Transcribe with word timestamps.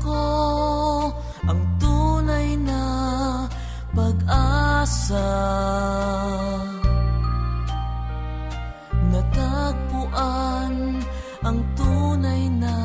Ko 0.00 0.24
ang 1.44 1.60
tunay 1.76 2.56
na 2.56 2.82
pag-asa. 3.92 5.28
Natagpuan 9.12 11.04
ang 11.44 11.58
tunay 11.76 12.48
na 12.58 12.76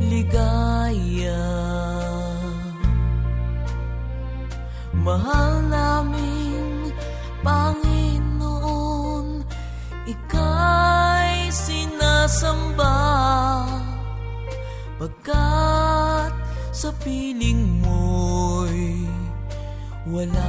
ligaya. 0.00 1.44
Mahal 5.00 5.64
naming 5.72 6.92
Panginoon 7.40 9.40
Ika'y 10.10 11.54
sinasamba. 11.54 12.98
Pagkat 15.00 15.69
sa 16.80 16.88
piling 17.04 17.84
mo'y 17.84 19.04
walang 20.08 20.40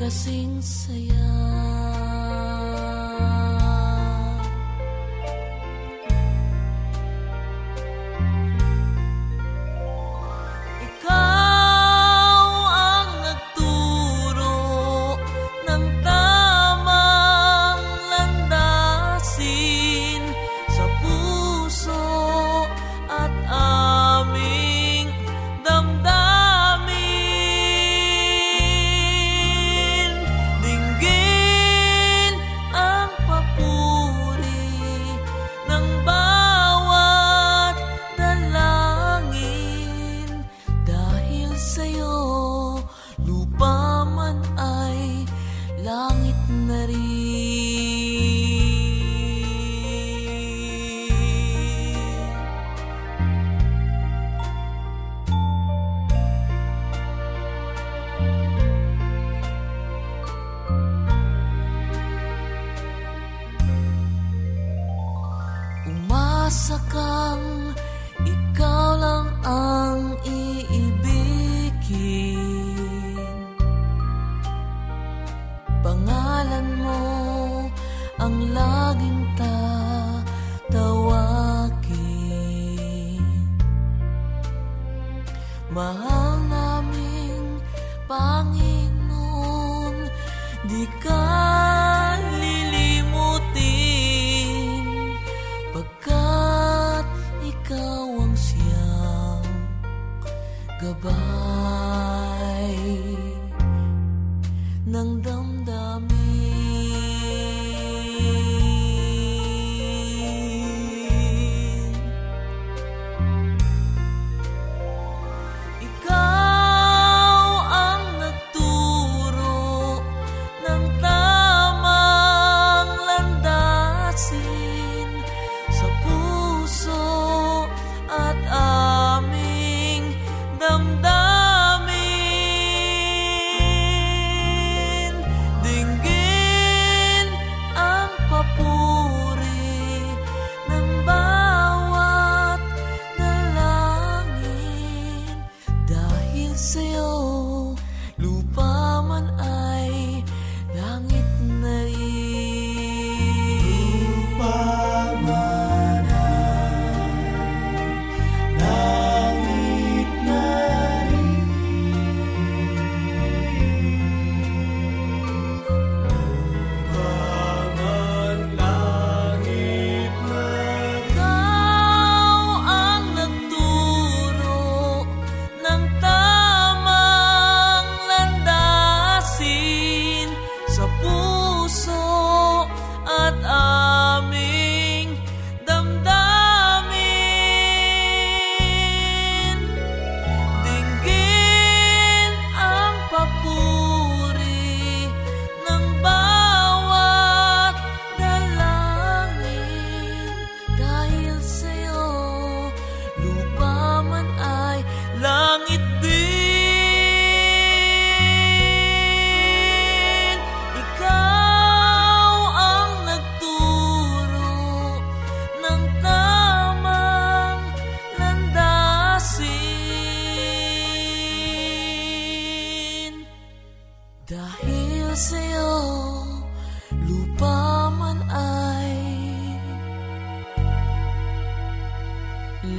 kasing 0.00 0.56
saya. 0.64 1.15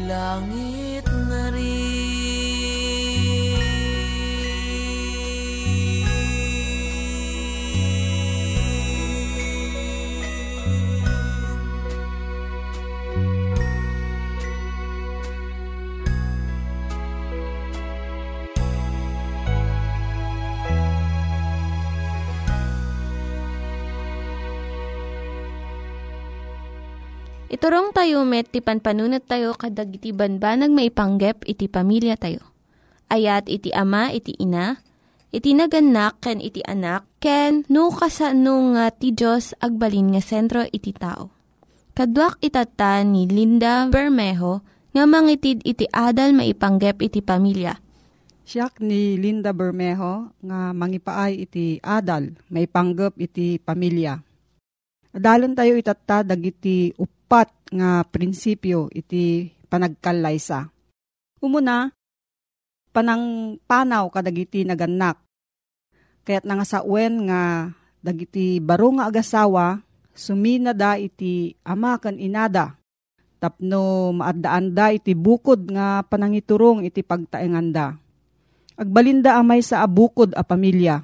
Langit 0.08 1.08
na 1.30 1.50
rin. 1.52 2.27
Iturong 27.58 27.90
tayo 27.90 28.22
met, 28.22 28.54
ti 28.54 28.62
panpanunat 28.62 29.26
tayo 29.26 29.58
kadag 29.58 29.90
iti 29.90 30.14
banbanag 30.14 30.70
maipanggep 30.70 31.42
iti 31.50 31.66
pamilya 31.66 32.14
tayo. 32.14 32.54
Ayat 33.10 33.50
iti 33.50 33.74
ama, 33.74 34.14
iti 34.14 34.38
ina, 34.38 34.78
iti 35.34 35.58
naganak, 35.58 36.22
ken 36.22 36.38
iti 36.38 36.62
anak, 36.62 37.10
ken 37.18 37.66
no 37.66 37.90
kasano 37.90 38.78
nga 38.78 38.94
ti 38.94 39.10
Diyos 39.10 39.58
agbalin 39.58 40.14
nga 40.14 40.22
sentro 40.22 40.70
iti 40.70 40.94
tao. 40.94 41.34
Kaduak 41.98 42.38
itata 42.46 43.02
ni 43.02 43.26
Linda 43.26 43.90
Bermejo 43.90 44.62
nga 44.94 45.10
mangitid 45.10 45.66
iti 45.66 45.90
adal 45.90 46.38
maipanggep 46.38 47.02
iti 47.02 47.26
pamilya. 47.26 47.74
Siyak 48.46 48.86
ni 48.86 49.18
Linda 49.18 49.50
Bermejo 49.50 50.30
nga 50.46 50.78
mangipaay 50.78 51.42
iti 51.42 51.82
adal, 51.82 52.38
may 52.54 52.70
panggap 52.70 53.18
iti 53.18 53.58
pamilya. 53.58 54.22
Adalon 55.18 55.58
tayo 55.58 55.74
itatta 55.74 56.22
dagiti 56.22 56.94
upat 57.28 57.52
nga 57.76 58.08
prinsipyo 58.08 58.88
iti 58.96 59.52
panagkalaysa. 59.68 60.72
Umuna, 61.44 61.92
panang 62.96 63.60
panaw 63.68 64.08
kadagiti 64.08 64.64
naganak. 64.64 65.20
Kaya't 66.24 66.48
nangasawen 66.48 67.28
nga 67.28 67.68
dagiti 68.00 68.64
baro 68.64 68.96
nga 68.96 69.12
agasawa, 69.12 69.84
sumina 70.16 70.72
da 70.72 70.96
iti 70.96 71.52
ama 71.68 72.00
kan 72.00 72.16
inada. 72.16 72.80
Tapno 73.44 74.16
maadaan 74.16 74.72
da 74.72 74.96
iti 74.96 75.12
bukod 75.12 75.68
nga 75.68 76.08
panangiturong 76.08 76.88
iti 76.88 77.04
pagtaenganda. 77.04 78.00
Agbalinda 78.80 79.36
amay 79.36 79.60
sa 79.60 79.84
abukod 79.84 80.32
a 80.32 80.48
pamilya. 80.48 81.04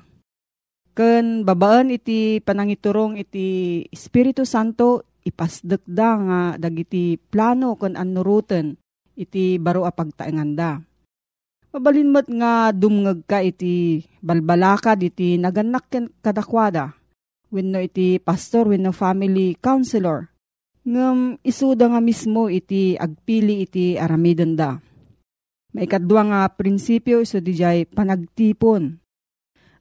Ken 0.96 1.44
babaan 1.44 1.92
iti 1.92 2.40
panangiturong 2.40 3.20
iti 3.20 3.84
Espiritu 3.92 4.48
Santo 4.48 5.13
ipasdekda 5.24 6.10
nga 6.28 6.40
dagiti 6.60 7.16
plano 7.18 7.80
ken 7.80 7.96
annuruten 7.96 8.76
iti 9.16 9.58
baro 9.58 9.88
a 9.88 9.92
pagtaenganda. 9.92 10.84
Mabalinmat 11.74 12.30
nga 12.30 12.70
dumngeg 12.70 13.26
ka 13.26 13.42
iti 13.42 14.06
balbalakad 14.22 15.02
iti 15.02 15.42
naganak 15.42 15.90
kadakwada. 16.22 16.94
Wenno 17.50 17.82
iti 17.82 18.22
pastor 18.22 18.70
wenno 18.70 18.94
family 18.94 19.58
counselor. 19.58 20.30
Ngem 20.86 21.42
isuda 21.42 21.90
nga 21.90 22.02
mismo 22.04 22.46
iti 22.46 22.94
agpili 22.94 23.66
iti 23.66 23.98
aramiden 23.98 24.54
da. 24.54 24.78
Maikadwa 25.74 26.22
nga 26.30 26.42
prinsipyo 26.54 27.26
iso 27.26 27.42
dijay 27.42 27.90
panagtipon. 27.90 29.02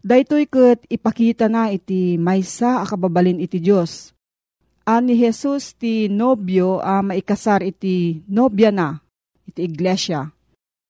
Daytoy 0.00 0.48
ket 0.48 0.88
ipakita 0.88 1.52
na 1.52 1.68
iti 1.68 2.16
maysa 2.16 2.80
a 2.80 2.88
kababalin 2.88 3.36
iti 3.36 3.60
Dios. 3.60 4.16
Ani 4.82 5.14
Jesus 5.14 5.78
ti 5.78 6.10
nobyo 6.10 6.82
a 6.82 7.06
maikasar 7.06 7.62
iti 7.62 8.18
nobya 8.26 8.74
na 8.74 8.98
iti 9.46 9.62
iglesia. 9.62 10.26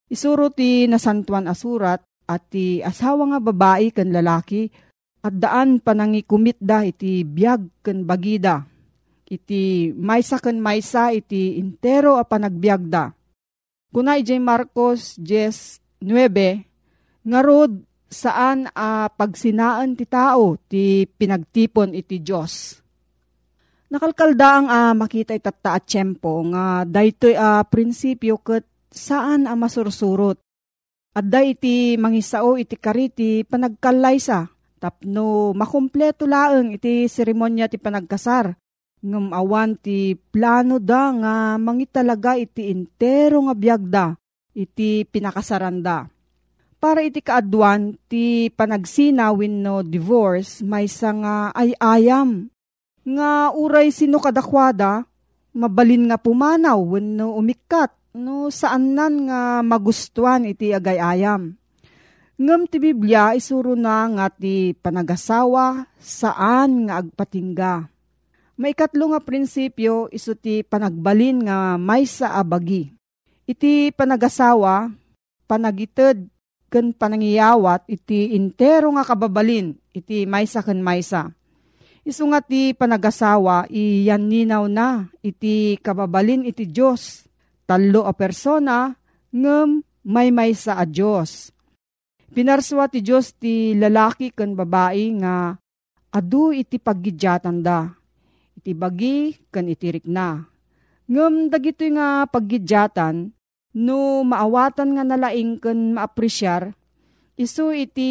Isuro 0.08 0.48
ti 0.48 0.88
nasantuan 0.88 1.44
asurat 1.48 2.00
at 2.28 2.42
ti 2.48 2.80
asawa 2.80 3.36
nga 3.36 3.40
babae 3.40 3.92
ken 3.92 4.08
lalaki 4.08 4.72
at 5.20 5.34
daan 5.36 5.80
panangikumit 5.84 6.56
da 6.56 6.84
iti 6.88 7.24
biyag 7.24 7.84
ken 7.84 8.08
bagida. 8.08 8.64
Iti 9.28 9.92
maysa 9.96 10.40
ken 10.40 10.60
maysa 10.60 11.12
iti 11.12 11.56
intero 11.56 12.20
a 12.20 12.24
panagbiag 12.24 12.82
da. 12.88 13.12
Kuna 13.92 14.16
ijay 14.16 14.40
Marcos 14.40 15.20
10.9 15.20 16.04
Ngarod 17.22 17.72
saan 18.12 18.66
a 18.74 19.08
pagsinaan 19.08 19.96
ti 19.96 20.04
tao 20.04 20.58
ti 20.68 21.06
pinagtipon 21.06 21.96
iti 21.96 22.20
Diyos. 22.20 22.81
Nakalkalda 23.92 24.48
ang 24.56 24.68
a 24.72 24.80
makita 24.96 25.36
itata 25.36 25.76
at 25.76 25.84
tiyempo 25.84 26.40
nga 26.48 26.88
daytoy 26.88 27.36
a 27.36 27.60
prinsipyo 27.60 28.40
ket 28.40 28.64
saan 28.88 29.44
a 29.44 29.52
masursurot. 29.52 30.40
At 31.12 31.28
da 31.28 31.44
iti 31.44 32.00
mangisao 32.00 32.56
iti 32.56 32.80
kariti 32.80 33.44
panagkalaysa 33.44 34.48
tapno 34.80 35.52
makumpleto 35.52 36.24
laeng 36.24 36.72
iti 36.80 37.04
seremonya 37.04 37.68
ti 37.68 37.76
panagkasar. 37.76 38.56
Ngem 39.04 39.28
awan 39.36 39.76
ti 39.76 40.16
plano 40.16 40.80
da 40.80 41.12
nga 41.12 41.34
mangitalaga 41.60 42.40
iti 42.40 42.72
intero 42.72 43.44
nga 43.44 43.52
biyagda 43.52 44.06
iti 44.56 45.04
pinakasaranda 45.04 46.08
para 46.80 46.98
iti 47.04 47.20
kaadwan 47.20 47.94
ti 48.08 48.48
panagsina 48.50 49.30
wenno 49.30 49.86
divorce 49.86 50.66
may 50.66 50.86
nga 50.90 51.54
ay 51.54 51.74
ayam 51.78 52.51
nga 53.02 53.50
uray 53.54 53.90
sino 53.90 54.22
kadakwada 54.22 55.06
mabalin 55.52 56.08
nga 56.08 56.18
pumanaw 56.18 56.78
wenno 56.80 57.36
umikat 57.36 57.92
no 58.16 58.48
saan 58.52 58.96
nan 58.96 59.28
nga 59.28 59.60
magustuhan 59.64 60.44
iti 60.48 60.72
agay-ayam. 60.72 61.56
Ngem 62.42 62.62
ti 62.66 62.76
Biblia 62.80 63.36
isuro 63.36 63.76
na 63.76 64.08
nga 64.08 64.26
ti 64.32 64.74
panagasawa 64.74 65.86
saan 66.00 66.88
nga 66.88 67.04
agpatingga. 67.04 67.86
May 68.58 68.76
katlo 68.76 69.12
nga 69.12 69.20
prinsipyo 69.22 70.12
iso 70.12 70.36
ti 70.36 70.60
panagbalin 70.64 71.46
nga 71.46 71.80
may 71.80 72.04
sa 72.04 72.36
abagi. 72.36 72.92
Iti 73.48 73.90
panagasawa, 73.92 74.92
panagited 75.48 76.28
ken 76.72 76.96
panangiyawat 76.96 77.84
iti 77.84 78.32
intero 78.32 78.88
nga 78.96 79.04
kababalin 79.04 79.76
iti 79.92 80.24
maysa 80.24 80.64
ken 80.64 80.80
maysa. 80.80 81.32
Isu 82.02 82.26
nga 82.34 82.42
ti 82.42 82.74
panagasawa 82.74 83.70
iyan 83.70 84.26
ninaw 84.26 84.66
na 84.66 85.06
iti 85.22 85.78
kababalin 85.78 86.42
iti 86.42 86.66
Diyos 86.66 87.30
talo 87.62 88.02
a 88.02 88.10
persona 88.10 88.90
ngem 89.30 89.86
may 90.02 90.34
may 90.34 90.50
sa 90.50 90.82
a 90.82 90.84
Diyos. 90.84 91.54
Pinarswa 92.34 92.90
ti 92.90 93.06
Diyos 93.06 93.38
ti 93.38 93.78
lalaki 93.78 94.34
ken 94.34 94.58
babae 94.58 95.14
nga 95.22 95.54
adu 96.10 96.50
iti 96.50 96.82
paggidyatan 96.82 97.62
da. 97.62 97.86
Iti 98.58 98.74
bagi 98.74 99.38
ken 99.54 99.70
iti 99.70 99.94
rikna. 99.94 100.42
Ngem 101.06 101.54
dagito 101.54 101.86
nga 101.86 102.26
paggidyatan 102.26 103.30
no 103.78 104.26
maawatan 104.26 104.98
nga 104.98 105.04
nalaing 105.06 105.62
ken 105.62 105.94
maapresyar 105.94 106.74
isu 107.38 107.72
iti 107.78 108.10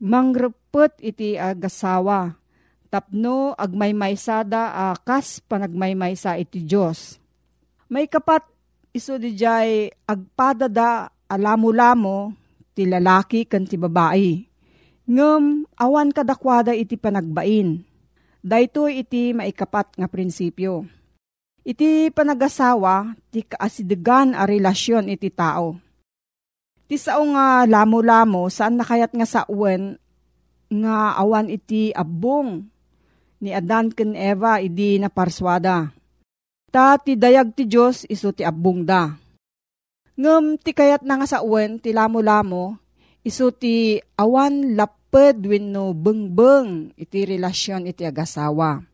mangrepet 0.00 1.04
iti 1.04 1.36
agasawa 1.36 2.32
tapno 2.96 3.52
agmaymaysada 3.52 4.72
a 4.72 4.96
kas 4.96 5.44
panagmaymaysa 5.44 6.40
iti 6.40 6.64
Diyos. 6.64 7.20
May 7.92 8.08
kapat 8.08 8.40
iso 8.96 9.20
di 9.20 9.36
jay 9.36 9.92
agpadada 10.08 11.12
alamo-lamo 11.28 12.32
ti 12.72 12.88
lalaki 12.88 13.44
kan 13.44 13.68
ti 13.68 13.76
babae. 13.76 14.48
Ngem 15.04 15.68
awan 15.76 16.08
kadakwada 16.08 16.72
iti 16.72 16.96
panagbain. 16.96 17.84
Dayto 18.40 18.88
iti 18.88 19.36
maikapat 19.36 20.00
nga 20.00 20.08
prinsipyo. 20.08 20.88
Iti 21.60 22.08
panagasawa 22.08 23.12
ti 23.28 23.44
kaasidegan 23.44 24.32
a 24.32 24.48
relasyon 24.48 25.12
iti 25.12 25.28
tao. 25.28 25.76
Ti 26.88 26.96
sao 26.96 27.20
nga 27.28 27.68
lamo-lamo 27.68 28.48
saan 28.48 28.80
nakayat 28.80 29.12
nga 29.12 29.26
sa 29.28 29.42
uwen 29.52 30.00
nga 30.72 31.18
awan 31.20 31.52
iti 31.52 31.92
abong 31.92 32.66
ni 33.40 33.52
Adan 33.52 33.92
ken 33.92 34.16
Eva 34.16 34.60
idi 34.60 35.00
na 35.00 35.08
parswada 35.12 35.96
Ta 36.76 37.00
ti 37.00 37.16
dayag 37.16 37.56
ti 37.56 37.64
Diyos 37.64 38.04
iso 38.04 38.36
ti 38.36 38.44
abong 38.44 38.84
da. 38.84 39.16
Ngem 40.12 40.60
ti 40.60 40.76
kayat 40.76 41.08
na 41.08 41.16
nga 41.16 41.24
sa 41.24 41.40
uwen 41.40 41.80
ti 41.80 41.88
lamo-lamo, 41.88 42.76
iso 43.24 43.48
ti 43.48 43.96
awan 44.20 44.76
laped 44.76 45.40
wenno 45.40 45.96
bengbeng 45.96 46.92
iti 47.00 47.24
relasyon 47.24 47.88
iti 47.88 48.04
agasawa. 48.04 48.84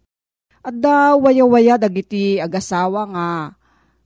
At 0.62 0.78
da 0.78 1.18
waya-waya 1.18 1.74
dagiti 1.74 2.38
agasawa 2.38 3.02
nga 3.10 3.26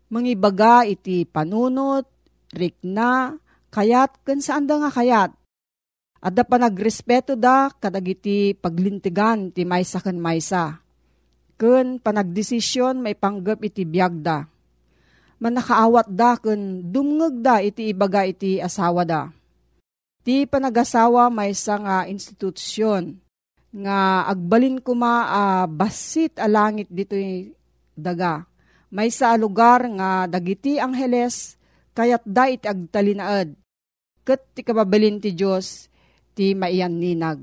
mangibaga 0.09 0.88
iti 0.88 1.28
panunot, 1.28 2.09
rikna, 2.57 3.37
kayat, 3.69 4.25
ken 4.25 4.40
saan 4.40 4.64
da 4.64 4.81
nga 4.81 4.88
kayat. 4.88 5.36
At 6.26 6.35
da 6.35 6.42
pa 6.42 6.59
nagrespeto 6.59 7.38
da 7.38 7.71
kadagiti 7.71 8.50
paglintigan 8.59 9.54
ti 9.54 9.62
maysa 9.62 10.02
ken 10.02 10.18
maysa 10.18 10.83
ken 11.54 12.02
panagdesisyon 12.02 12.99
may 12.99 13.14
panggap 13.14 13.62
iti 13.62 13.87
biyagda. 13.87 14.50
Manakaawat 15.38 16.11
da 16.11 16.35
ken 16.35 16.83
dumngeg 16.90 17.47
da 17.47 17.62
iti 17.62 17.95
ibaga 17.95 18.26
iti 18.26 18.59
asawa 18.59 19.06
da. 19.06 19.30
Ti 20.26 20.50
panagasawa 20.50 21.30
may 21.30 21.54
nga 21.54 22.11
institusyon 22.11 23.23
nga 23.71 24.26
agbalin 24.26 24.83
kuma 24.83 25.30
a 25.30 25.42
uh, 25.62 25.64
basit 25.71 26.42
a 26.42 26.50
langit 26.50 26.90
dito 26.90 27.14
daga. 27.95 28.42
May 28.90 29.14
sa 29.14 29.38
lugar 29.38 29.87
nga 29.95 30.26
dagiti 30.26 30.83
angheles 30.83 31.54
kayat 31.95 32.26
da 32.26 32.50
iti 32.50 32.66
agtalinaad. 32.66 33.54
Ket 34.26 34.42
ti 34.59 34.66
kababilin 34.66 35.23
ti 35.23 35.30
Diyos 35.30 35.87
ti 36.37 36.52
maiyan 36.52 37.00
ninag. 37.00 37.40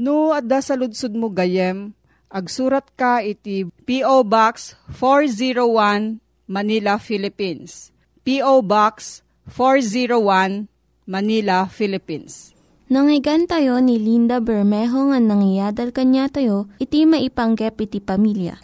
No, 0.00 0.32
adda 0.32 0.64
sa 0.64 0.80
ludsud 0.80 1.12
mo 1.12 1.28
gayem, 1.28 1.92
Agsurat 2.30 2.86
ka 2.94 3.26
iti 3.26 3.66
P.O. 3.66 4.22
Box 4.22 4.78
401 4.94 6.22
Manila, 6.46 6.94
Philippines. 7.02 7.90
P.O. 8.22 8.62
Box 8.62 9.26
401 9.50 10.70
Manila, 11.10 11.66
Philippines. 11.66 12.54
Nangyigan 12.86 13.50
tayo 13.50 13.82
ni 13.82 13.98
Linda 13.98 14.38
Bermejo 14.38 15.10
nga 15.10 15.18
nangyadal 15.18 15.90
kanya 15.90 16.30
tayo, 16.30 16.70
iti 16.78 17.02
maipanggep 17.02 17.74
iti 17.82 17.98
pamilya. 17.98 18.62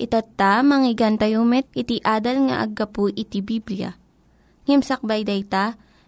Itatta, 0.00 0.64
manggigan 0.64 1.20
tayo 1.20 1.44
met, 1.44 1.68
iti 1.76 2.00
adal 2.00 2.48
nga 2.48 2.64
aggapu 2.64 3.12
iti 3.12 3.44
Biblia. 3.44 4.00
Ngimsakbay 4.64 5.28
day 5.28 5.44
ta, 5.44 5.76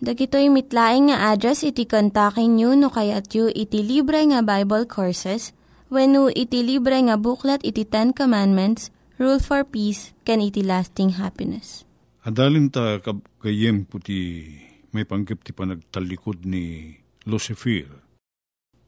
Dagitoy 0.00 0.48
mitlaing 0.48 1.12
nga 1.12 1.28
address 1.36 1.60
iti 1.60 1.84
kontakin 1.84 2.56
nyo 2.56 2.72
no 2.72 2.88
kayat 2.88 3.36
yu 3.36 3.52
iti 3.52 3.84
libre 3.84 4.24
nga 4.32 4.40
Bible 4.40 4.88
Courses 4.88 5.52
when 5.92 6.16
no 6.16 6.32
iti 6.32 6.64
libre 6.64 6.96
nga 7.04 7.20
buklat 7.20 7.60
iti 7.60 7.84
Ten 7.84 8.16
Commandments, 8.16 8.88
Rule 9.20 9.44
for 9.44 9.60
Peace, 9.60 10.16
can 10.24 10.40
iti 10.40 10.64
lasting 10.64 11.20
happiness. 11.20 11.84
Adalin 12.24 12.72
ta 12.72 12.96
kagayem 13.04 13.84
puti 13.84 14.48
may 14.96 15.04
panggap 15.04 15.44
ti 15.44 15.52
panagtalikod 15.52 16.48
ni 16.48 16.96
Lucifer. 17.28 17.84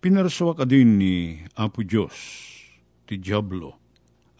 Pinaraswa 0.01 0.57
ka 0.57 0.65
din 0.65 0.97
ni 0.97 1.37
Apo 1.61 1.85
Diyos, 1.85 2.17
ti 3.05 3.21
Diablo. 3.21 3.77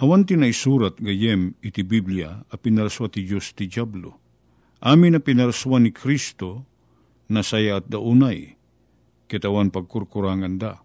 Awan 0.01 0.25
ti 0.25 0.41
na 0.41 0.49
isurat 0.49 0.97
gayem 0.97 1.53
iti 1.61 1.85
Biblia 1.85 2.49
a 2.49 2.57
pinaraswa 2.57 3.13
ti 3.13 3.29
Diyos 3.29 3.53
ti 3.53 3.69
Diablo 3.69 4.22
Amin 4.83 5.15
na 5.15 5.23
pinarswan 5.23 5.87
ni 5.87 5.95
Kristo 5.95 6.67
na 7.31 7.47
saya 7.47 7.79
at 7.79 7.87
daunay, 7.87 8.59
kitawan 9.31 9.71
pagkurkurangan 9.71 10.59
da. 10.59 10.83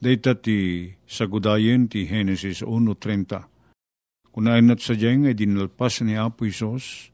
Data 0.00 0.32
ti 0.32 0.88
sagudayen 1.04 1.84
ti 1.84 2.08
Genesis 2.08 2.64
1.30. 2.64 4.32
Kunain 4.32 4.72
at 4.72 4.80
sadyang 4.80 5.28
ay 5.28 5.36
dinalpas 5.36 6.00
ni 6.00 6.16
Apo 6.16 6.48
Isos, 6.48 7.12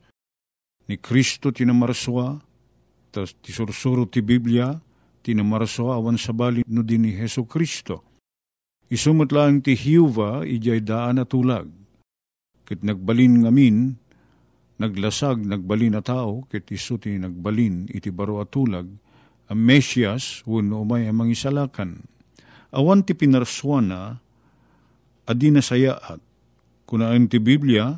ni 0.87 0.95
Kristo 0.95 1.51
tinamarswa, 1.51 2.39
tas 3.11 3.35
ti 3.43 3.51
sursuro 3.51 4.07
ti 4.07 4.23
Biblia, 4.23 4.79
tinamarswa 5.27 5.99
awan 5.99 6.23
sa 6.23 6.31
bali 6.31 6.63
no 6.71 6.87
din 6.87 7.03
ni 7.03 7.19
Heso 7.19 7.51
Kristo. 7.51 8.07
Isumat 8.87 9.35
lang 9.35 9.59
ti 9.59 9.75
Hiuva, 9.75 10.47
ijay 10.47 10.87
daan 10.87 11.19
at 11.19 11.35
tulag. 11.35 11.67
Kit 12.63 12.87
nagbalin 12.87 13.43
ngamin, 13.43 14.06
naglasag, 14.77 15.45
nagbalin 15.45 15.97
na 15.97 16.03
tao, 16.05 16.45
ket 16.49 16.69
isuti 16.69 17.17
nagbalin, 17.17 17.89
iti 17.89 18.13
baro 18.13 18.41
atulag, 18.41 18.89
ang 19.47 19.61
Mesyas, 19.63 20.43
wano 20.45 20.83
umay 20.83 21.07
ang 21.07 21.23
mangisalakan. 21.23 22.03
Awan 22.75 23.07
ti 23.07 23.15
pinarswana, 23.15 24.19
adi 25.25 25.49
na 25.55 25.63
sayaat. 25.63 26.21
Kunaan 26.87 27.31
ti 27.31 27.39
Biblia, 27.43 27.95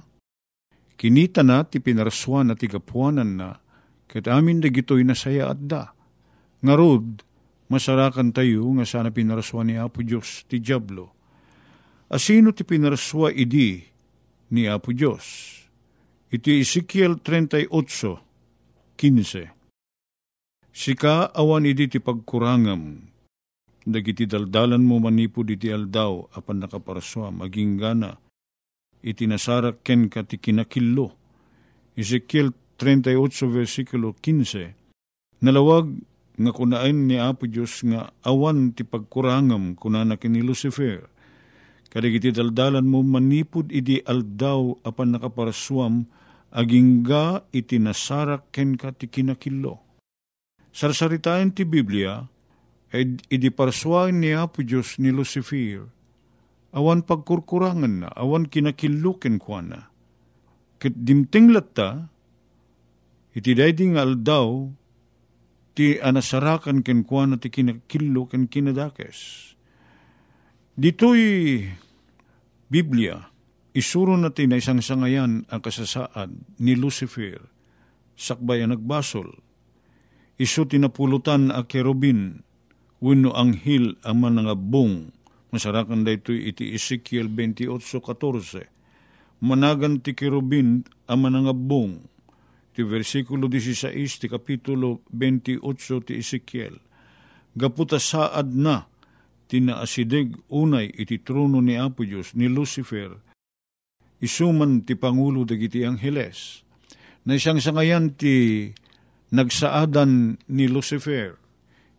kinita 0.97 1.45
na 1.45 1.65
ti 1.65 1.81
pinarswana 1.81 2.57
ti 2.57 2.69
kapuanan 2.69 3.31
na, 3.37 3.51
ket 4.09 4.29
amin 4.29 4.61
da 4.65 4.69
gito'y 4.69 5.05
nasayaat 5.05 5.61
da. 5.69 5.93
Ngarod, 6.65 7.25
masarakan 7.69 8.33
tayo 8.33 8.65
nga 8.81 8.87
sana 8.89 9.13
pinarswa 9.13 9.63
ni 9.65 9.77
Apo 9.77 10.01
Diyos 10.01 10.49
ti 10.49 10.61
Diablo. 10.61 11.13
Asino 12.09 12.57
ti 12.57 12.65
pinarswa 12.65 13.29
idi 13.29 13.85
ni 14.53 14.65
Apo 14.65 14.97
Diyos? 14.97 15.58
Iti 16.29 16.61
Ezekiel 16.61 17.25
38, 17.25 17.73
15. 19.01 19.49
Sika 20.69 21.33
awan 21.33 21.65
idi 21.65 21.89
ti 21.89 22.05
pagkurangam, 22.05 23.01
dagiti 23.89 24.29
daldalan 24.29 24.85
mo 24.85 25.01
manipod 25.01 25.49
iti 25.49 25.73
aldaw, 25.73 26.29
apan 26.37 26.61
nakaparaswa, 26.61 27.33
maging 27.33 27.81
gana, 27.81 28.21
iti 29.01 29.25
nasarak 29.25 29.81
ken 29.81 30.13
ka 30.13 30.29
ti 30.29 30.37
kinakillo. 30.37 31.17
Ezekiel 31.97 32.53
38 32.77 33.49
versikulo 33.49 34.13
15, 34.21 35.41
nalawag 35.41 35.97
nga 36.37 36.53
kunain 36.53 37.09
ni 37.09 37.17
Apo 37.17 37.49
Diyos 37.49 37.81
nga 37.89 38.13
awan 38.21 38.77
ti 38.77 38.85
pagkurangam 38.85 39.81
kunana 39.81 40.21
ni 40.21 40.45
Lucifer. 40.45 41.09
Kadigiti 41.89 42.37
daldalan 42.37 42.85
mo 42.85 43.01
manipod 43.01 43.73
idi 43.73 44.05
aldaw 44.05 44.77
apan 44.85 45.17
nakaparaswam 45.17 46.05
agingga 46.53 47.49
iti 47.49 47.81
nasarak 47.81 48.53
ken 48.53 48.77
ka 48.77 48.93
ti 48.93 49.09
kinakillo. 49.09 49.81
Sarsaritain 50.69 51.57
ti 51.57 51.65
Biblia, 51.65 52.29
ed 52.93 53.25
idi 53.33 53.49
paraswain 53.49 54.21
ni 54.21 54.37
Apo 54.37 54.61
Diyos 54.61 55.01
ni 55.01 55.09
Lucifer, 55.09 55.89
awan 56.77 57.05
pagkurkurangan 57.09 58.05
na, 58.05 58.09
awan 58.13 58.49
kinakilluken 58.53 59.41
kwa 59.41 59.61
na. 59.65 59.81
Ket 60.77 60.93
dimting 60.93 61.57
latta, 61.57 62.13
iti 63.33 63.57
dayding 63.57 63.97
aldaw, 63.97 64.69
ti 65.73 65.97
anasarakan 65.97 66.85
ken 66.85 67.01
kwa 67.03 67.33
na 67.33 67.37
ti 67.41 67.49
kinakillo 67.49 68.29
ken 68.29 68.45
kinadakes. 68.45 69.48
Dito'y 70.79 71.67
Biblia, 72.71 73.19
isuro 73.75 74.15
natin 74.15 74.55
na 74.55 74.63
isang 74.63 74.79
sangayan 74.79 75.43
ang 75.51 75.59
kasasaad 75.59 76.31
ni 76.63 76.79
Lucifer, 76.79 77.43
sakbay 78.15 78.63
ang 78.63 78.79
nagbasol. 78.79 79.43
Isu 80.39 80.71
tinapulutan 80.71 81.51
a 81.51 81.67
kerubin, 81.67 82.47
wino 83.03 83.35
anghil 83.35 83.99
ang 84.07 84.23
manangabong, 84.23 85.11
masarakan 85.51 86.07
da 86.07 86.15
ito 86.15 86.31
iti 86.31 86.71
Ezekiel 86.71 87.27
28.14. 87.27 89.43
Managan 89.43 89.99
ti 89.99 90.15
kerubin 90.15 90.87
ang 91.11 91.27
manangabong, 91.27 92.07
ti 92.71 92.87
versikulo 92.87 93.51
16 93.51 93.99
ti 93.99 94.31
kapitulo 94.31 95.03
28 95.11 95.59
ti 96.07 96.23
Ezekiel. 96.23 96.79
Gaputa 97.59 97.99
saad 97.99 98.55
na, 98.55 98.87
tinaasideg 99.49 100.37
unay 100.53 100.93
iti 100.93 101.25
trono 101.25 101.65
ni 101.65 101.81
Apo 101.81 102.05
Diyos 102.05 102.37
ni 102.37 102.47
Lucifer, 102.53 103.17
isuman 104.21 104.85
ti 104.85 104.95
Pangulo 104.95 105.49
dagiti 105.49 105.83
Angheles, 105.83 106.63
na 107.25 107.35
isang 107.35 107.59
sangayan 107.59 108.13
ti 108.13 108.69
nagsaadan 109.33 110.37
ni 110.53 110.65
Lucifer, 110.69 111.37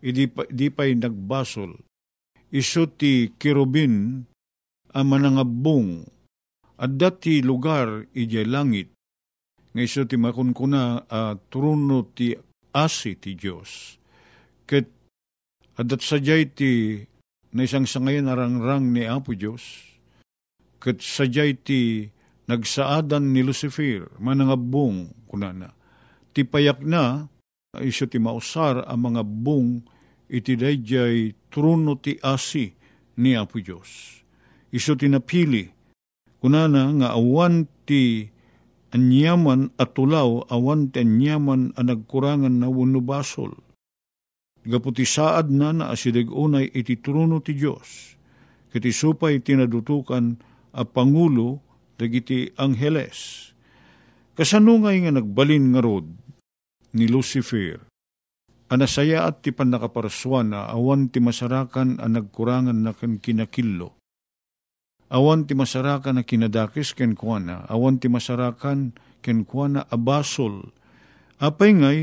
idi 0.05 0.29
pa, 0.29 0.45
di 0.47 0.69
pa'y 0.69 0.97
nagbasol, 0.97 1.73
iso 2.53 2.85
ti 2.93 3.33
kirubin 3.35 4.25
ang 4.93 5.05
manangabong, 5.09 6.05
at 6.79 6.95
dati 6.95 7.43
lugar 7.43 8.07
ijay 8.15 8.47
langit, 8.47 8.93
nga 9.73 9.81
iso 9.81 10.05
ti 10.05 10.17
makunkuna 10.17 11.05
uh, 11.05 11.33
truno 11.51 12.09
ti 12.13 12.33
asi 12.73 13.17
ti 13.17 13.37
Diyos. 13.37 13.97
Ket 14.65 14.87
adat 15.77 16.01
sadyay 16.01 16.49
ti 16.53 17.01
na 17.53 17.65
isang 17.65 17.89
sangayan 17.89 18.29
arangrang 18.29 18.93
ni 18.93 19.09
Apo 19.09 19.33
Diyos, 19.33 19.61
ket 20.77 21.01
sadyay 21.01 21.57
ti 21.57 22.09
nagsaadan 22.45 23.33
ni 23.33 23.41
Lucifer, 23.41 24.09
manangabong 24.21 25.13
kunana. 25.29 25.73
Ti 26.33 26.45
payak 26.45 26.85
na, 26.85 27.25
iso 27.81 28.05
ti 28.05 28.21
mausar 28.21 28.85
ang 28.85 29.13
mga 29.13 29.21
bung 29.25 29.85
iti 30.29 30.53
dayjay 30.53 31.33
truno 31.49 31.97
ti 31.97 32.17
asi 32.21 32.69
ni 33.17 33.33
Apo 33.33 33.57
Diyos. 33.57 34.21
Iso 34.69 34.93
ti 34.93 35.09
napili, 35.09 35.65
kunana 36.37 36.93
nga 37.01 37.07
awan 37.17 37.65
ti 37.89 38.29
anyaman 38.93 39.73
at 39.81 39.97
tulaw, 39.97 40.45
awan 40.49 40.93
ti 40.93 41.01
anyaman 41.01 41.73
ang 41.73 41.87
nagkurangan 41.89 42.61
na 42.61 42.69
basol 43.01 43.57
Gaputi 44.67 45.07
saad 45.07 45.51
na 45.53 45.71
na 45.71 45.85
asidig 45.91 46.27
unay 46.27 46.67
iti 46.75 46.99
truno 46.99 47.39
ti 47.39 47.55
Diyos. 47.55 48.15
Kiti 48.69 48.91
supay 48.91 49.39
tinadutukan 49.39 50.37
a 50.75 50.83
Pangulo 50.85 51.63
dagiti 51.95 52.51
Angheles. 52.59 53.51
Kasanungay 54.37 55.03
nga 55.03 55.11
nagbalin 55.15 55.75
nga 55.75 55.81
rod 55.83 56.07
ni 56.95 57.05
Lucifer. 57.09 57.81
Anasaya 58.69 59.25
at 59.25 59.41
ti 59.41 59.49
panakaparaswan 59.49 60.53
na 60.53 60.69
awan 60.69 61.09
ti 61.09 61.17
masarakan 61.17 61.97
ang 61.97 62.13
nagkurangan 62.13 62.77
na 62.77 62.93
kinakillo. 62.93 63.97
Awan 65.09 65.49
ti 65.49 65.57
masarakan 65.57 66.21
na 66.21 66.23
kinadakis 66.23 66.93
ken 66.93 67.17
kuana, 67.17 67.65
awan 67.65 67.97
ti 67.97 68.05
masarakan 68.05 68.93
ken 69.25 69.41
kuana 69.41 69.89
abasol. 69.89 70.69
Apay 71.41 71.73
ngay, 71.81 71.99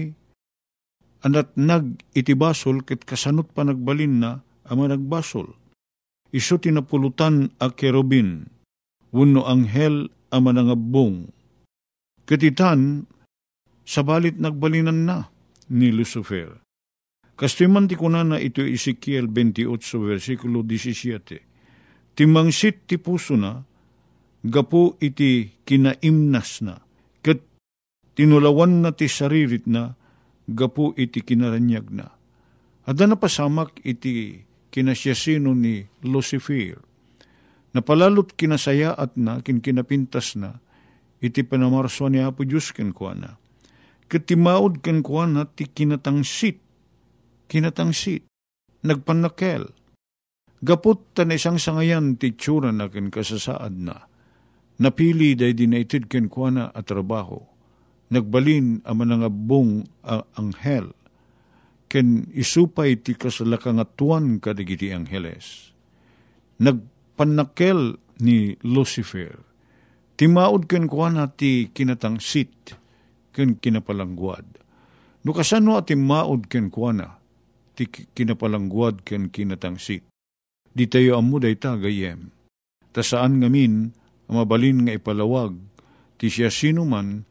anat 1.24 1.54
nag 1.56 2.02
itibasol 2.12 2.84
ket 2.84 3.06
kasanot 3.08 3.48
pa 3.54 3.64
nagbalin 3.64 4.20
na 4.20 4.30
ama 4.68 4.90
nagbasol. 4.90 5.54
Iso 6.34 6.58
tinapulutan 6.58 7.54
a 7.62 7.70
kerubin, 7.72 8.50
wuno 9.14 9.46
anghel 9.46 10.10
ama 10.34 10.52
nangabong. 10.52 11.30
Ketitan, 12.26 13.06
sabalit 13.86 14.36
nagbalinan 14.36 15.06
na 15.06 15.30
ni 15.70 15.94
Lucifer. 15.94 16.58
Kastiman 17.36 17.86
ti 17.86 17.94
kunana 17.94 18.40
ito 18.40 18.64
Ezekiel 18.64 19.28
28 19.30 19.68
versikulo 20.02 20.64
17. 20.64 22.16
Timangsit 22.16 22.88
ti 22.88 22.96
puso 22.96 23.36
na, 23.36 23.60
gapo 24.40 24.96
iti 25.04 25.52
kinaimnas 25.68 26.64
na, 26.64 26.80
ket 27.20 27.44
tinulawan 28.16 28.80
na 28.80 28.90
ti 28.96 29.04
saririt 29.04 29.68
na, 29.68 29.94
gapu 30.46 30.94
iti 30.94 31.22
kinaranyag 31.22 31.90
na. 31.90 32.06
Ada 32.86 33.10
na 33.10 33.16
pasamak 33.18 33.82
iti 33.82 34.46
kinasyasino 34.70 35.50
ni 35.52 35.82
Lucifer. 36.06 36.78
Napalalot 37.74 38.32
kinasaya 38.38 38.94
at 38.94 39.18
na, 39.18 39.42
kinkinapintas 39.42 40.38
na, 40.38 40.62
iti 41.18 41.42
panamarso 41.42 42.06
ni 42.08 42.22
Apo 42.22 42.46
Diyos 42.46 42.70
kenkwana. 42.72 43.36
Katimaod 44.06 44.80
kenkwana 44.80 45.50
ti 45.50 45.66
kinatangsit, 45.66 46.62
kinatangsit, 47.50 48.24
nagpanakel. 48.86 49.66
Gapot 50.62 51.12
tan 51.12 51.34
isang 51.34 51.60
sangayan 51.60 52.16
ti 52.16 52.32
tsura 52.32 52.72
na 52.72 52.88
ken 52.88 53.12
kasasaad 53.12 53.74
na. 53.76 54.08
Napili 54.80 55.36
day 55.36 55.52
dinaitid 55.52 56.08
kenkwana 56.08 56.70
at 56.72 56.86
trabaho 56.88 57.55
nagbalin 58.10 58.86
ang 58.86 58.96
manangabong 59.02 59.86
ang 60.06 60.24
anghel, 60.38 60.94
ken 61.90 62.26
isupay 62.34 62.98
ti 62.98 63.14
kasalakangatuan 63.14 64.42
kadigiti 64.42 64.90
angheles. 64.90 65.74
Nagpanakel 66.62 67.98
ni 68.22 68.56
Lucifer, 68.64 69.42
timaod 70.16 70.70
ken 70.70 70.88
kuana 70.88 71.30
ti 71.30 71.68
kinatangsit, 71.70 72.74
ken 73.34 73.58
kinapalangguad. 73.58 74.46
No 75.26 75.34
kasano 75.34 75.76
at 75.76 75.90
timaod 75.90 76.46
ken 76.46 76.70
kuana, 76.70 77.18
ti 77.74 77.90
kinapalangguad 77.90 79.02
ken 79.02 79.28
kinatangsit. 79.28 80.06
Di 80.76 80.84
tayo 80.86 81.16
amuday 81.18 81.56
ta 81.56 81.76
gayem. 81.80 82.30
Ta 82.92 83.00
saan 83.00 83.40
ngamin, 83.40 83.92
mabalin 84.28 84.88
nga 84.88 84.92
ipalawag, 84.96 85.56
ti 86.16 86.32
siya 86.32 86.48
sino 86.48 86.84
man, 86.88 87.28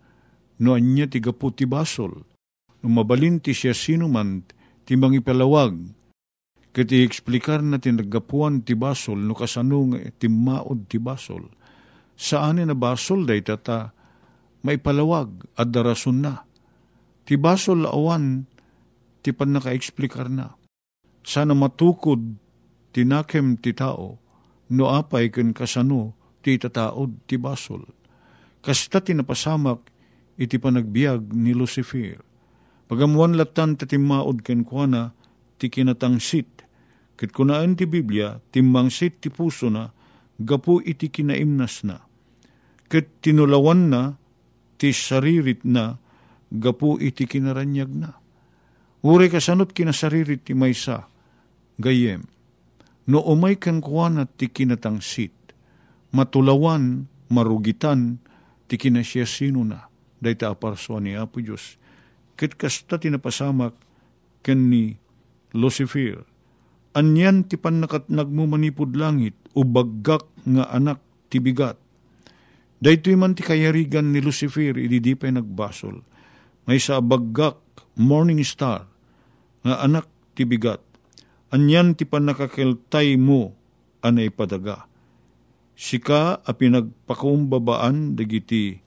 no 0.61 0.75
anya 0.75 1.09
ti 1.09 1.19
gapu 1.19 1.51
ti 1.51 1.67
basol, 1.67 2.23
no 2.81 2.87
mabalin 2.87 3.41
ti 3.43 3.51
siya 3.51 3.75
sino 3.75 4.07
man 4.07 4.43
ti 4.85 4.93
mangipalawag, 4.95 5.75
kati 6.75 7.07
eksplikar 7.07 7.63
na 7.63 7.79
ti 7.79 7.95
naggapuan 7.95 8.67
ti 8.67 8.75
basol 8.75 9.23
no 9.23 9.31
kasano 9.31 9.95
ti 10.19 10.27
maod 10.27 10.91
ti 10.91 10.99
basol. 10.99 11.47
Saan 12.15 12.59
na 12.59 12.75
basol 12.75 13.23
day 13.23 13.39
tata 13.39 13.95
maipalawag 14.63 15.47
at 15.55 15.71
darason 15.71 16.19
na. 16.19 16.43
Ti 17.23 17.39
basol 17.39 17.87
awan 17.87 18.43
ti 19.23 19.31
pan 19.31 19.55
naka-eksplikar 19.55 20.27
na. 20.27 20.51
Sana 21.23 21.55
matukod 21.55 22.19
tinakem 22.91 23.55
ti 23.55 23.71
tao 23.71 24.19
no 24.75 24.83
apay 24.91 25.31
ken 25.31 25.55
kasano 25.55 26.15
ti 26.43 26.59
tataod 26.59 27.23
ti 27.23 27.39
basol. 27.39 27.87
Kasta 28.59 28.99
tinapasamak 28.99 29.94
iti 30.35 30.59
panagbiag 30.59 31.31
ni 31.31 31.55
Lucifer. 31.55 32.19
Pagamuan 32.85 33.33
latan 33.33 33.79
tatimaod 33.79 34.45
ken 34.45 34.61
kuana 34.67 35.15
ti 35.57 35.71
kinatangsit. 35.71 36.67
Ket 37.15 37.31
kunaan 37.31 37.79
ti 37.79 37.87
Biblia, 37.87 38.43
timmangsit 38.51 39.23
ti 39.23 39.31
puso 39.31 39.71
na, 39.71 39.87
gapu 40.35 40.83
iti 40.83 41.07
kinaimnas 41.07 41.87
na. 41.87 42.03
Ket 42.91 43.23
tinulawan 43.23 43.87
na, 43.87 44.01
ti 44.75 44.91
saririt 44.91 45.63
na, 45.63 45.95
gapu 46.51 46.99
iti 46.99 47.23
kinaranyag 47.23 47.91
na. 47.95 48.11
Uri 49.05 49.31
kasanot 49.31 49.71
kinasariri 49.71 50.43
ti 50.43 50.51
maysa, 50.51 51.07
gayem, 51.79 52.27
no 53.07 53.23
umay 53.23 53.55
kan 53.55 53.79
kuwan 53.79 54.19
at 54.19 54.35
ti 54.35 54.51
kinatangsit, 54.51 55.55
matulawan, 56.11 57.07
marugitan, 57.31 58.19
ti 58.67 58.75
kinasya 58.75 59.23
sino 59.23 59.63
na, 59.63 59.87
day 60.25 60.33
ta 60.33 60.57
aparswa 60.57 60.97
ni 60.97 61.13
Apo 61.13 61.37
Diyos. 61.37 61.77
Kit 62.33 62.57
kasta 62.57 62.97
tinapasamak 62.97 63.77
ken 64.41 64.73
ni 64.73 64.97
Lucifer. 65.53 66.25
Anyan 66.97 67.45
ti 67.45 67.55
panakat 67.59 68.09
nagmumanipod 68.09 68.97
langit, 68.97 69.37
ubaggak 69.53 70.25
nga 70.47 70.65
anak 70.73 70.99
ti 71.29 71.37
bigat. 71.37 71.77
Daytoy 72.81 73.15
man 73.15 73.35
ti 73.37 73.43
kayarigan 73.43 74.11
ni 74.11 74.19
Lucifer, 74.19 74.75
idi 74.75 75.15
pa'y 75.15 75.31
nagbasol. 75.35 76.03
May 76.67 76.79
sa 76.79 76.99
baggak, 76.99 77.59
morning 77.99 78.41
star, 78.43 78.87
nga 79.63 79.75
anak 79.83 80.07
ti 80.35 80.43
bigat. 80.43 80.79
Anyan 81.51 81.95
ti 81.95 82.03
panakakiltay 82.03 83.15
mo, 83.15 83.55
anay 84.03 84.31
padaga. 84.31 84.87
Sika 85.75 86.39
a 86.39 86.51
pinagpakumbabaan 86.55 88.15
dagiti 88.15 88.84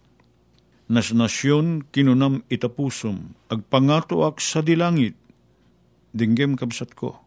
nas 0.89 1.13
nasyon 1.13 1.85
kinunam 1.93 2.41
itapusom, 2.49 3.37
agpangato 3.53 4.25
ak 4.25 4.41
sa 4.41 4.65
dilangit, 4.65 5.15
dinggem 6.17 6.57
kabsat 6.57 6.97
ko. 6.97 7.21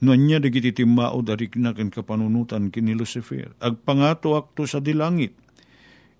Nuan 0.00 0.26
niya 0.26 0.40
dagiti 0.40 0.72
timao 0.72 1.20
darik 1.20 1.60
na 1.60 1.76
ken 1.76 1.92
kapanunutan 1.92 2.72
kini 2.72 2.96
Lucifer. 2.96 3.52
Agpangato 3.60 4.32
akto 4.32 4.64
sa 4.64 4.80
dilangit. 4.80 5.36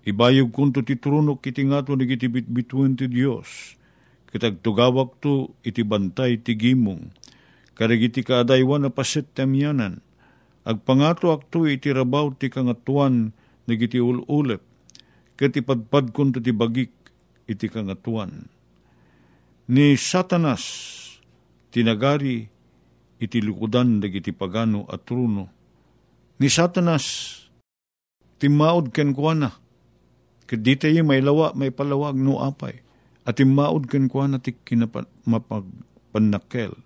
Ibayog 0.05 0.53
kunto 0.53 0.85
ti 0.85 1.01
trunok 1.01 1.41
kiti 1.41 1.65
ngato 1.65 1.97
dagiti 1.97 2.29
bitbituan 2.29 2.93
ti 2.93 3.09
Dios. 3.09 3.73
Kitag 4.29 4.61
tugawak 4.61 5.17
to 5.17 5.57
iti 5.65 5.81
bantay 5.81 6.37
ti 6.37 6.53
gimong. 6.53 7.09
Karagiti 7.73 8.21
kaadaywan 8.21 8.85
na 8.85 8.93
pasit 8.93 9.33
temyanan. 9.33 9.99
Agpangato 10.61 11.33
akto 11.33 11.65
iti 11.65 11.89
rabaw 11.89 12.29
ti 12.37 12.53
kangatuan 12.53 13.33
nagiti 13.65 13.97
ululep. 13.97 14.61
Ket 15.41 15.57
ipadpad 15.57 16.13
kunto 16.13 16.37
ti 16.37 16.53
bagik 16.53 16.93
iti 17.49 17.65
kangatuan. 17.65 18.45
Ni 19.73 19.97
Satanas 19.97 20.61
tinagari 21.73 22.45
iti 23.17 23.41
lukudan 23.41 23.97
dagiti 23.97 24.37
pagano 24.37 24.85
at 24.85 25.01
truno. 25.01 25.49
Ni 26.37 26.45
Satanas, 26.45 27.33
timaod 28.37 28.93
ken 28.93 29.17
kuana, 29.17 29.49
kadi 30.45 30.77
tayo 30.77 31.01
may 31.01 31.25
lawa, 31.25 31.57
may 31.57 31.73
palawag 31.73 32.21
no 32.21 32.37
apay, 32.37 32.77
at 33.25 33.41
timaod 33.41 33.89
ken 33.89 34.05
kuana 34.09 34.37
ti 34.37 34.53
kinapagpanakel. 34.53 36.77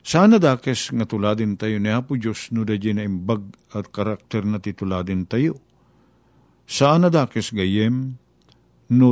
Sana 0.00 0.40
dakes 0.40 0.88
nga 0.88 1.04
tuladin 1.04 1.60
tayo 1.60 1.76
ni 1.76 1.92
Apo 1.92 2.16
Diyos 2.16 2.48
no 2.48 2.64
da 2.64 2.72
na 2.74 3.04
imbag 3.04 3.44
at 3.76 3.92
karakter 3.92 4.48
na 4.48 4.56
tituladin 4.56 5.28
tayo. 5.28 5.60
Sana 6.66 7.12
dakes 7.12 7.52
gayem 7.52 8.16
no 8.92 9.10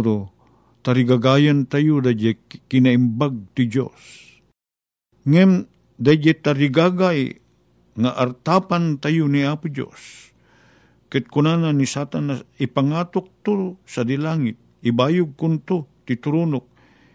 tarigagayan 0.81 1.69
tayo 1.69 2.01
da 2.01 2.13
kinaimbag 2.69 3.53
ti 3.53 3.69
Diyos. 3.69 4.01
Ngem 5.29 5.69
Dayjit 6.01 6.41
tarigagay 6.41 7.37
nga 8.01 8.11
artapan 8.17 8.97
tayo 8.97 9.29
ni 9.29 9.45
Apo 9.45 9.69
Diyos. 9.69 10.33
Ket 11.13 11.29
kunana 11.29 11.77
ni 11.77 11.85
Satan 11.85 12.33
na 12.33 12.35
ipangatok 12.57 13.29
to 13.45 13.77
sa 13.85 14.01
dilangit, 14.01 14.57
ibayog 14.81 15.37
kunto 15.37 15.85
ti 16.09 16.17
turunok, 16.17 16.65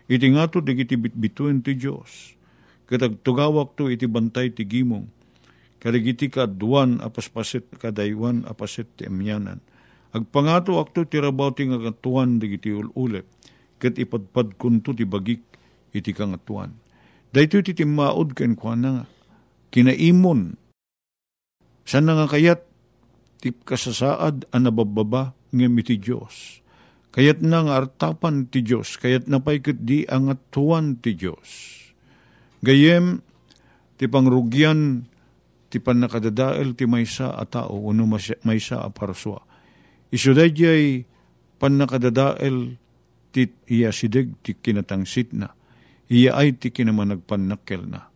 iti 0.06 0.28
nga 0.30 0.46
to 0.46 0.62
digiti 0.62 1.02
bitbituen 1.02 1.66
ti 1.66 1.74
Diyos. 1.74 2.38
Ket 2.86 3.26
tugawak 3.26 3.74
to 3.74 3.90
iti 3.90 4.06
bantay 4.06 4.54
ti 4.54 4.70
gimong, 4.70 5.10
karigiti 5.82 6.30
ka 6.30 6.46
duwan 6.46 7.02
apaspasit 7.02 7.66
kadaywan 7.82 8.46
apasit 8.46 8.86
ti 9.02 9.10
emyanan. 9.10 9.58
Agpangato 10.16 10.80
akto 10.80 11.04
ti 11.04 11.20
rabaw 11.20 11.52
ti 11.52 11.68
nga 11.68 11.76
katuan 11.76 12.40
digiti 12.40 12.72
ululep, 12.72 13.28
ket 13.84 14.00
ipadpad 14.00 14.56
kunto 14.56 14.96
ti 14.96 15.04
bagik 15.04 15.44
iti 15.92 16.16
kangatuan 16.16 16.72
Dahito 17.36 17.60
iti 17.60 17.76
timaod 17.76 18.32
ken 18.32 18.56
kwa 18.56 18.80
na 18.80 18.90
nga. 18.96 19.06
Kinaimon. 19.76 20.56
Sana 21.84 22.16
nga 22.16 22.32
kayat 22.32 22.64
ti 23.44 23.52
kasasaad 23.52 24.56
ang 24.56 24.64
nabababa 24.64 25.36
ng 25.52 25.76
iti 25.84 26.00
Diyos. 26.00 26.64
Kayat 27.12 27.44
na 27.44 27.68
nga 27.68 27.84
artapan 27.84 28.48
ti 28.48 28.64
Diyos, 28.64 28.96
kayat 28.96 29.28
napay 29.28 29.60
ket 29.60 29.84
di 29.84 30.08
ang 30.08 30.32
atuan 30.32 30.96
ti 31.04 31.20
Diyos. 31.20 31.76
Gayem, 32.64 33.20
ti 34.00 34.08
pangrugyan, 34.08 35.04
ti 35.68 35.84
panakadadael 35.84 36.72
ti 36.72 36.88
maysa 36.88 37.36
a 37.36 37.44
tao, 37.44 37.84
uno 37.84 38.08
maysa 38.48 38.80
a 38.80 38.88
parswa. 38.96 39.44
Isuday 40.16 40.56
jay 40.56 41.04
panakadadael 41.60 42.80
ti 43.36 43.52
iya 43.68 43.92
sideg 43.92 44.32
ti 44.40 44.56
kinatangsit 44.56 45.36
na 45.36 45.52
iya 46.08 46.40
ay 46.40 46.56
ti 46.56 46.72
kinamanagpanakkel 46.72 47.84
na. 47.84 48.08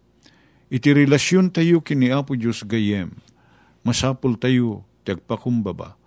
Iti 0.72 0.96
relasyon 0.96 1.52
tayo 1.52 1.84
kini 1.84 2.14
Apo 2.14 2.38
Diyos 2.38 2.64
gayem, 2.64 3.20
masapul 3.82 4.38
tayo 4.38 4.86
ti 5.02 5.12
agpakumbaba, 5.12 5.98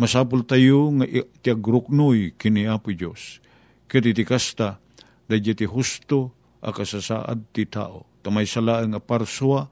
masapul 0.00 0.42
tayo 0.48 0.88
nga 0.96 1.06
ti 1.38 1.48
agruknoy 1.52 2.34
kini 2.34 2.64
Apo 2.64 2.90
Diyos, 2.90 3.44
ket 3.86 4.08
iti 4.08 4.24
kasta, 4.24 4.80
dadya 5.28 5.52
ti 5.52 5.68
husto 5.68 6.32
a 6.64 6.72
kasasaad 6.72 7.52
ti 7.52 7.68
tao, 7.68 8.08
tamay 8.24 8.48
salaang 8.48 8.96
a 8.96 9.00
parswa 9.00 9.68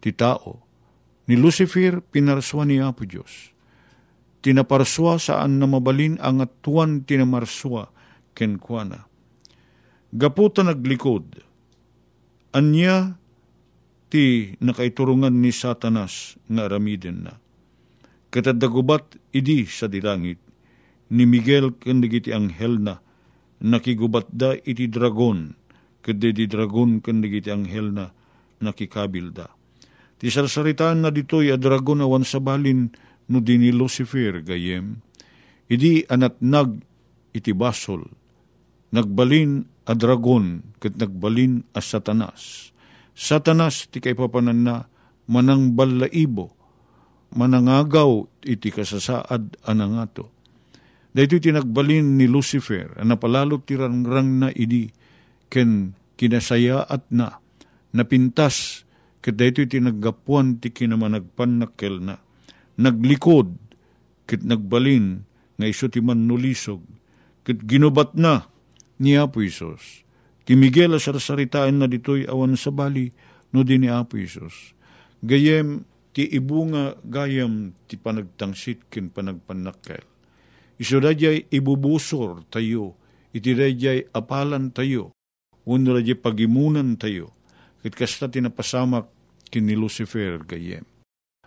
ti 0.00 0.14
tao. 0.14 0.62
Ni 1.26 1.34
Lucifer 1.34 1.98
pinarswa 1.98 2.62
ni 2.62 2.78
Apo 2.78 3.02
Diyos. 3.02 3.55
Tinaparswa 4.46 5.18
saan 5.18 5.58
na 5.58 5.66
mabalin 5.66 6.22
ang 6.22 6.38
atuan 6.38 7.02
tinamarswa 7.02 7.90
kenkwana. 8.30 9.10
Gaputa 10.14 10.62
naglikod, 10.62 11.42
anya 12.54 13.18
ti 14.06 14.54
nakaiturungan 14.62 15.34
ni 15.42 15.50
Satanas 15.50 16.38
nga 16.46 16.70
aramiden 16.70 17.26
na. 17.26 17.42
Katadagubat 18.30 19.18
idi 19.34 19.66
sa 19.66 19.90
dilangit, 19.90 20.38
ni 21.10 21.26
Miguel 21.26 21.74
kandigiti 21.74 22.30
anghel 22.30 22.78
na, 22.78 23.02
nakigubat 23.58 24.30
da 24.30 24.54
iti 24.62 24.86
dragon, 24.86 25.58
kade 26.06 26.30
di 26.30 26.46
dragon 26.46 27.02
kandigiti 27.02 27.50
anghel 27.50 27.90
na, 27.90 28.14
nakikabil 28.62 29.34
da. 29.34 29.50
Ti 30.22 30.30
sarsaritaan 30.30 31.02
na 31.02 31.10
ditoy 31.10 31.50
a 31.50 31.58
dragon 31.58 31.98
awan 31.98 32.22
sa 32.22 32.38
balin 32.38 32.94
no 33.30 33.42
di 33.42 33.58
ni 33.58 33.70
Lucifer 33.74 34.42
gayem, 34.42 35.02
idi 35.66 36.06
anat 36.06 36.38
nag 36.42 36.78
iti 37.34 37.52
basol, 37.52 38.06
nagbalin 38.94 39.66
a 39.86 39.92
dragon 39.94 40.74
ket 40.78 40.98
nagbalin 40.98 41.62
a 41.74 41.80
satanas. 41.82 42.70
Satanas 43.16 43.88
ti 43.88 43.98
kay 44.02 44.12
papanan 44.12 44.60
na 44.62 44.74
manang 45.26 45.74
balaibo, 45.74 46.52
manangagaw 47.34 48.28
iti 48.44 48.70
kasasaad 48.70 49.64
anangato. 49.66 50.30
Dahito 51.16 51.40
iti 51.40 51.48
nagbalin 51.48 52.20
ni 52.20 52.28
Lucifer, 52.28 52.92
napalalo 53.00 53.56
ti 53.64 53.72
rangrang 53.72 54.36
na 54.36 54.48
idi, 54.52 54.92
ken 55.48 55.96
kinasaya 56.20 56.84
at 56.84 57.08
na, 57.08 57.40
napintas, 57.96 58.84
ket 59.24 59.32
dahito 59.32 59.64
iti 59.64 59.80
naggapuan 59.80 60.60
ti 60.60 60.68
kinamanagpan 60.68 61.64
nakkel 61.64 62.04
na, 62.04 62.20
naglikod, 62.76 63.56
ket 64.28 64.44
nagbalin, 64.44 65.24
nga 65.56 65.66
iso 65.66 65.88
ti 65.88 66.04
man 66.04 66.28
nulisog, 66.28 66.84
ket 67.42 67.64
ginubat 67.64 68.12
na, 68.16 68.48
ni 69.00 69.16
Apo 69.16 69.44
Isos. 69.44 70.04
Ti 70.46 70.54
Miguel 70.54 70.94
a 70.94 71.00
sarsaritaan 71.02 71.82
na 71.82 71.86
ditoy 71.90 72.24
awan 72.24 72.54
sa 72.54 72.70
bali 72.70 73.10
no 73.52 73.66
di 73.66 73.76
ni 73.76 73.90
Apo 73.90 74.16
Isos. 74.16 74.72
Gayem 75.20 75.84
ti 76.16 76.24
ibunga 76.32 76.96
gayam 77.04 77.76
ti 77.84 78.00
panagtangsit 78.00 78.88
ken 78.88 79.12
panagpanakkel. 79.12 80.04
Iso 80.76 81.00
dadyay 81.00 81.48
ibubusor 81.52 82.48
tayo, 82.52 82.96
iti 83.32 83.52
dadyay 83.56 84.12
apalan 84.12 84.72
tayo, 84.72 85.12
uno 85.64 85.96
dadyay 85.96 86.20
pagimunan 86.20 87.00
tayo, 87.00 87.32
ket 87.80 87.96
kasta 87.96 88.28
tinapasamak 88.28 89.08
kin 89.48 89.68
ni 89.68 89.74
Lucifer 89.76 90.40
gayem. 90.44 90.84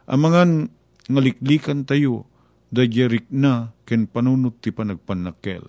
Amangan 0.09 0.73
ngaliklikan 1.09 1.83
tayo, 1.89 2.29
dadyarik 2.69 3.25
na 3.33 3.73
ken 3.83 4.05
panunot 4.05 4.61
ti 4.61 4.69
panagpanakkel 4.69 5.65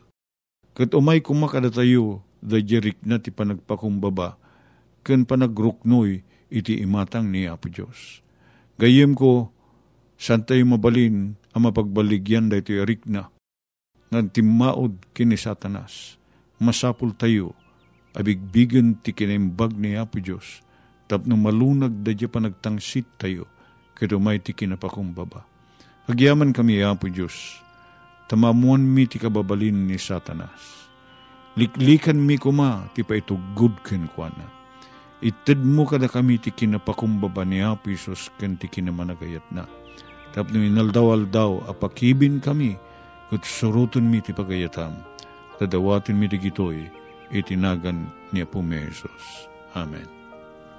Kat 0.70 0.94
umay 0.94 1.18
kumakada 1.18 1.68
tayo, 1.68 2.22
da 2.38 2.62
jerik 2.62 3.02
na 3.02 3.18
ti 3.18 3.34
panagpakumbaba, 3.34 4.38
ken 5.02 5.26
panagruknoy 5.26 6.22
iti 6.48 6.78
imatang 6.80 7.28
ni 7.28 7.44
Apo 7.50 7.68
Diyos. 7.68 8.22
Gayem 8.78 9.12
ko, 9.18 9.50
san 10.16 10.46
tayo 10.46 10.64
mabalin 10.64 11.36
ang 11.52 11.62
mapagbaligyan 11.66 12.48
da 12.48 12.62
iti 12.62 12.78
erik 12.78 13.04
na, 13.04 13.28
nga 14.08 14.20
timaod 14.24 14.96
kini 15.12 15.34
satanas, 15.34 16.16
masapul 16.62 17.12
tayo, 17.18 17.52
abigbigan 18.14 18.96
ti 19.02 19.10
kinaimbag 19.10 19.74
ni 19.74 19.98
Apo 19.98 20.22
Diyos, 20.22 20.62
tapno 21.10 21.34
malunag 21.34 22.06
da 22.06 22.14
pa 22.30 22.38
nagtangsit 22.38 23.04
tayo, 23.18 23.50
kado 24.00 24.16
may 24.16 24.40
ti 24.40 24.56
kinapakumbaba. 24.56 25.44
Agyaman 26.08 26.56
kami, 26.56 26.80
Apo 26.80 27.12
Diyos, 27.12 27.60
tamamuan 28.32 28.80
mi 28.80 29.04
ti 29.04 29.20
kababalin 29.20 29.84
ni 29.84 30.00
Satanas. 30.00 30.88
Liklikan 31.60 32.16
mi 32.16 32.40
kuma, 32.40 32.88
ti 32.96 33.04
pa 33.04 33.20
ito 33.20 33.36
good 33.52 33.76
ken 33.84 34.08
kuana. 34.16 34.48
Itid 35.20 35.60
mo 35.60 35.84
kada 35.84 36.08
kami 36.08 36.40
ti 36.40 36.48
kinapakumbaba 36.48 37.44
ni 37.44 37.60
Apo 37.60 37.92
Isos 37.92 38.32
ken 38.40 38.56
ti 38.56 38.72
kinamanagayat 38.72 39.44
na. 39.52 39.68
Tapno 40.32 40.64
inaldaw-aldaw, 40.64 41.68
apakibin 41.68 42.40
kami, 42.40 42.80
kat 43.28 43.44
suruton 43.44 44.08
mi 44.08 44.24
ti 44.24 44.32
pagayatam. 44.32 44.96
Tadawatin 45.60 46.16
mi 46.16 46.24
ti 46.24 46.40
gitoy, 46.40 46.88
itinagan 47.28 48.08
ni 48.32 48.40
Apo. 48.40 48.64
Amen. 49.76 50.19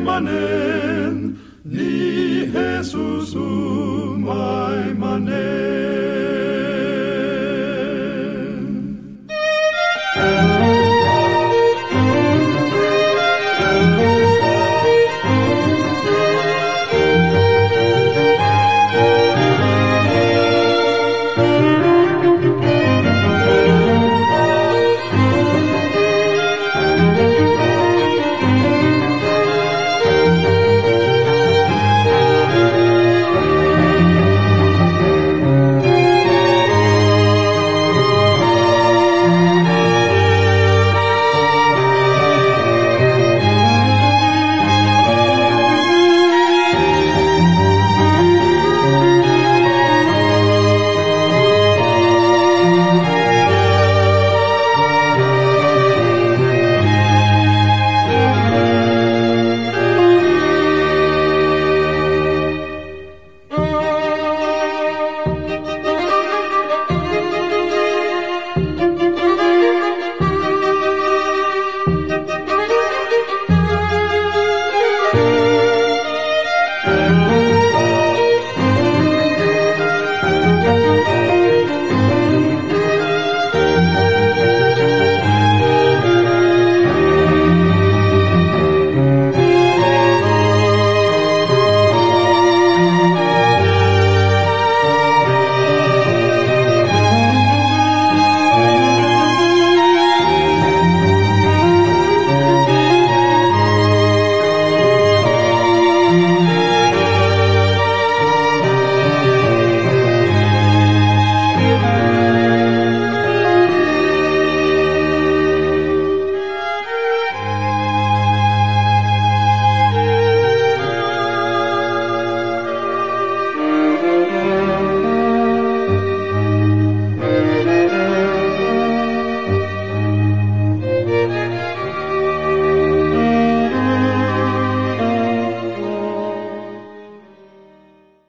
mannen, 0.00 1.38
ni 1.64 2.46
Jesus, 2.52 3.34
o 3.36 4.16